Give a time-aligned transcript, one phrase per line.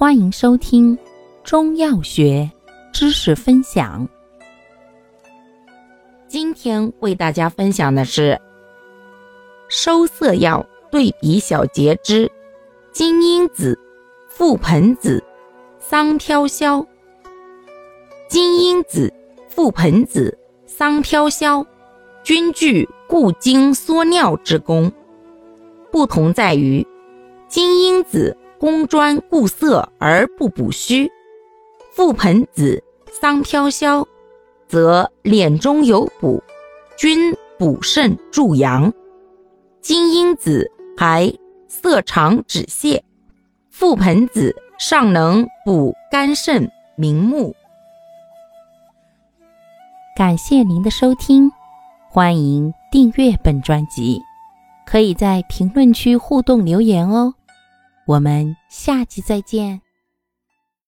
[0.00, 0.98] 欢迎收听
[1.44, 2.50] 中药学
[2.90, 4.08] 知识分享。
[6.26, 8.40] 今天为大家分享的是
[9.68, 12.32] 收涩药对比小节之
[12.92, 13.78] 金樱子、
[14.34, 15.22] 覆盆子、
[15.78, 16.82] 桑飘消。
[18.26, 19.12] 金樱子、
[19.54, 21.62] 覆盆子、桑飘消
[22.22, 24.90] 均具固精缩尿之功，
[25.92, 26.86] 不同在于
[27.48, 28.34] 金樱子。
[28.60, 31.10] 宫专固涩而不补虚，
[31.96, 34.06] 覆盆子、桑飘消
[34.68, 36.42] 则敛中有补，
[36.98, 38.92] 均补肾助阳。
[39.80, 41.32] 金樱子还
[41.68, 43.00] 涩肠止泻，
[43.74, 47.56] 覆盆子尚能补肝肾明目。
[50.14, 51.50] 感谢您的收听，
[52.10, 54.20] 欢迎订阅本专辑，
[54.84, 57.32] 可以在评论区互动留言哦。
[58.10, 59.89] 我们下期再见。